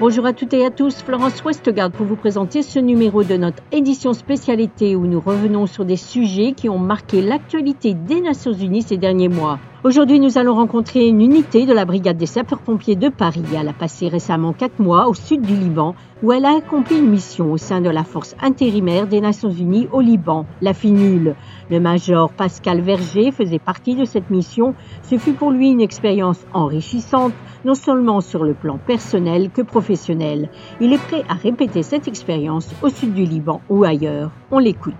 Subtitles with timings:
[0.00, 3.62] Bonjour à toutes et à tous, Florence Westgard pour vous présenter ce numéro de notre
[3.70, 8.80] édition spécialité où nous revenons sur des sujets qui ont marqué l'actualité des Nations Unies
[8.80, 9.58] ces derniers mois.
[9.82, 13.44] Aujourd'hui, nous allons rencontrer une unité de la brigade des sapeurs-pompiers de Paris.
[13.58, 17.08] Elle a passé récemment quatre mois au sud du Liban, où elle a accompli une
[17.08, 21.34] mission au sein de la force intérimaire des Nations Unies au Liban, la FINUL.
[21.70, 24.74] Le major Pascal Verger faisait partie de cette mission.
[25.02, 27.32] Ce fut pour lui une expérience enrichissante,
[27.64, 30.50] non seulement sur le plan personnel que professionnel.
[30.82, 34.30] Il est prêt à répéter cette expérience au sud du Liban ou ailleurs.
[34.50, 34.92] On l'écoute.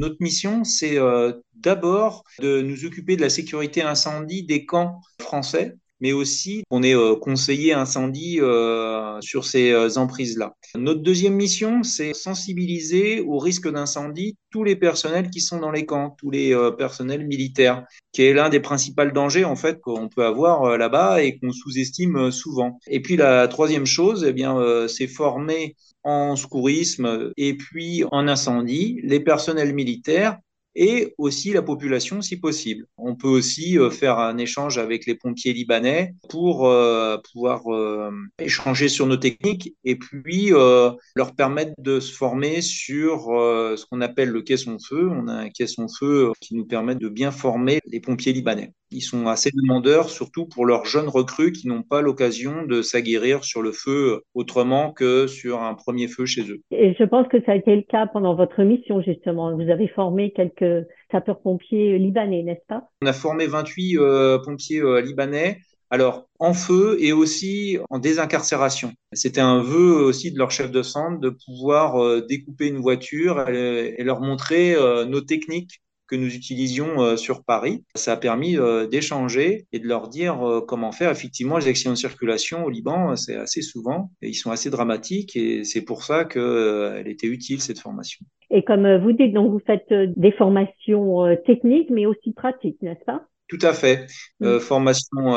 [0.00, 5.76] Notre mission, c'est euh, d'abord de nous occuper de la sécurité incendie des camps français
[6.00, 10.54] mais aussi on est euh, conseiller incendie euh, sur ces euh, emprises-là.
[10.76, 15.86] Notre deuxième mission, c'est sensibiliser au risque d'incendie tous les personnels qui sont dans les
[15.86, 20.24] camps, tous les personnels militaires, qui est l'un des principaux dangers en fait qu'on peut
[20.24, 22.78] avoir là-bas et qu'on sous-estime souvent.
[22.88, 29.00] Et puis la troisième chose, eh bien, c'est former en secourisme et puis en incendie
[29.02, 30.38] les personnels militaires
[30.74, 32.86] et aussi la population si possible.
[32.96, 38.10] On peut aussi euh, faire un échange avec les pompiers libanais pour euh, pouvoir euh,
[38.38, 44.30] échanger sur nos techniques et puis leur permettre de se former sur ce qu'on appelle
[44.30, 45.08] le caisson-feu.
[45.10, 48.72] On a un caisson-feu qui nous permet de bien former les pompiers libanais.
[48.92, 53.44] Ils sont assez demandeurs, surtout pour leurs jeunes recrues qui n'ont pas l'occasion de s'aguerrir
[53.44, 56.60] sur le feu autrement que sur un premier feu chez eux.
[56.70, 59.54] Et je pense que ça a été le cas pendant votre mission, justement.
[59.54, 62.88] Vous avez formé quelques sapeurs-pompiers libanais, n'est-ce pas?
[63.02, 65.58] On a formé 28 euh, pompiers euh, libanais.
[65.90, 68.92] Alors, en feu et aussi en désincarcération.
[69.12, 73.48] C'était un vœu aussi de leur chef de centre de pouvoir euh, découper une voiture
[73.48, 74.76] et leur montrer
[75.08, 75.80] nos techniques
[76.10, 77.84] que nous utilisions euh, sur Paris.
[77.94, 81.10] Ça a permis euh, d'échanger et de leur dire euh, comment faire.
[81.10, 85.36] Effectivement, les accidents de circulation au Liban, c'est assez souvent et ils sont assez dramatiques
[85.36, 88.26] et c'est pour ça qu'elle était utile cette formation.
[88.50, 93.22] Et comme vous dites, donc vous faites des formations techniques mais aussi pratiques, n'est-ce pas?
[93.48, 94.06] Tout à fait.
[94.40, 94.58] Mm.
[94.58, 95.36] formation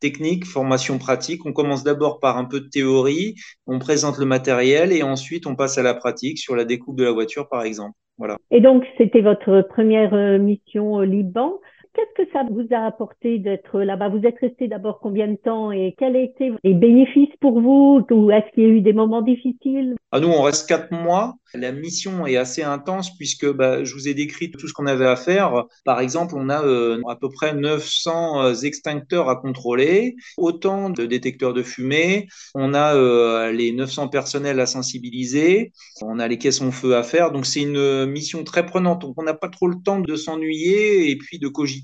[0.00, 1.46] technique, formation pratique.
[1.46, 3.36] On commence d'abord par un peu de théorie,
[3.66, 7.04] on présente le matériel et ensuite on passe à la pratique sur la découpe de
[7.04, 7.96] la voiture, par exemple.
[8.18, 8.38] Voilà.
[8.50, 11.60] Et donc, c'était votre première euh, mission au Liban.
[11.94, 14.08] Qu'est-ce que ça vous a apporté d'être là-bas?
[14.08, 18.04] Vous êtes resté d'abord combien de temps et quels étaient les bénéfices pour vous?
[18.10, 19.94] Ou est-ce qu'il y a eu des moments difficiles?
[20.10, 21.34] Ah, Nous, on reste quatre mois.
[21.54, 25.06] La mission est assez intense puisque bah, je vous ai décrit tout ce qu'on avait
[25.06, 25.66] à faire.
[25.84, 31.06] Par exemple, on a euh, à peu près 900 euh, extincteurs à contrôler, autant de
[31.06, 32.26] détecteurs de fumée.
[32.56, 35.72] On a euh, les 900 personnels à sensibiliser.
[36.02, 37.30] On a les caissons feu à faire.
[37.30, 39.02] Donc, c'est une mission très prenante.
[39.02, 41.83] Donc, on n'a pas trop le temps de s'ennuyer et puis de cogiter.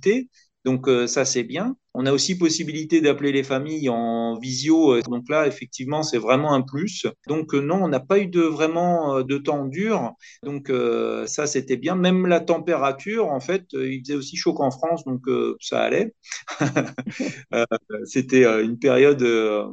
[0.64, 1.76] Donc euh, ça c'est bien.
[1.94, 4.94] On a aussi possibilité d'appeler les familles en visio.
[4.94, 7.06] Euh, donc là effectivement c'est vraiment un plus.
[7.26, 10.12] Donc euh, non, on n'a pas eu de vraiment de temps dur.
[10.42, 10.72] Donc
[11.26, 11.96] ça c'était bien.
[11.96, 15.22] Même la température en fait, il faisait aussi chaud qu'en France donc
[15.60, 16.14] ça allait.
[18.04, 19.24] c'était une période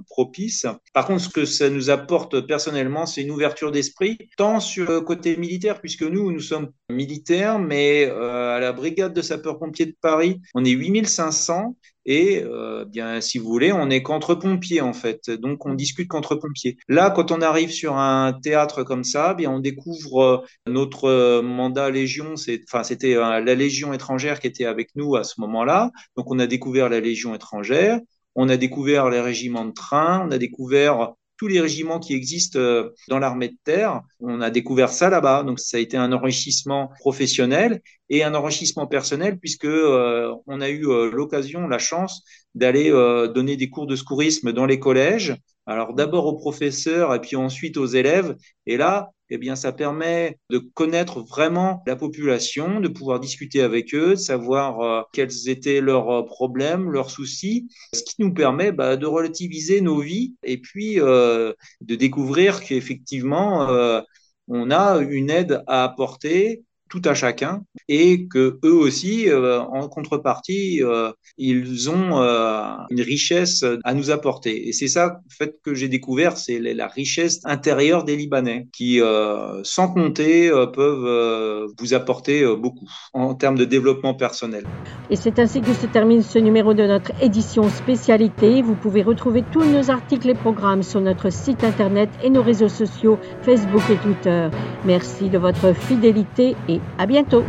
[0.10, 0.66] propice.
[0.94, 5.02] Par contre ce que ça nous apporte personnellement c'est une ouverture d'esprit tant sur le
[5.02, 10.42] côté militaire puisque nous nous sommes militaires mais à la brigade de sapeurs-pompiers de Paris
[10.56, 11.76] on est 8500
[12.08, 15.30] et euh, bien si vous voulez, on est qu'entre pompiers en fait.
[15.30, 16.78] Donc on discute qu'entre pompiers.
[16.88, 20.38] Là, quand on arrive sur un théâtre comme ça, bien on découvre euh,
[20.68, 22.36] notre euh, mandat Légion.
[22.66, 25.92] Enfin, c'était la Légion étrangère qui était avec nous à ce moment-là.
[26.16, 28.00] Donc on a découvert la Légion étrangère.
[28.36, 32.60] On a découvert les régiments de train, on a découvert tous les régiments qui existent
[32.60, 34.02] euh, dans l'armée de terre.
[34.20, 35.44] On a découvert ça là-bas.
[35.44, 40.70] Donc ça a été un enrichissement professionnel et un enrichissement personnel puisque euh, on a
[40.70, 42.24] eu euh, l'occasion, la chance
[42.56, 42.90] d'aller
[43.34, 45.36] donner des cours de secourisme dans les collèges.
[45.66, 48.36] Alors d'abord aux professeurs et puis ensuite aux élèves.
[48.66, 53.94] Et là, eh bien, ça permet de connaître vraiment la population, de pouvoir discuter avec
[53.94, 58.72] eux, de savoir euh, quels étaient leurs euh, problèmes, leurs soucis, ce qui nous permet
[58.72, 63.68] bah, de relativiser nos vies et puis euh, de découvrir qu'effectivement,
[64.48, 69.88] on a une aide à apporter tout à chacun et que eux aussi, euh, en
[69.88, 74.68] contrepartie, euh, ils ont euh, une richesse à nous apporter.
[74.68, 79.00] Et c'est ça, en fait, que j'ai découvert, c'est la richesse intérieure des Libanais qui,
[79.64, 84.66] sans compter, peuvent vous apporter beaucoup en termes de développement personnel.
[85.10, 88.62] Et c'est ainsi que se termine ce numéro de notre édition spécialité.
[88.62, 92.70] Vous pouvez retrouver tous nos articles et programmes sur notre site internet et nos réseaux
[92.70, 94.50] sociaux Facebook et Twitter.
[94.86, 97.44] Merci de votre fidélité et à bientôt.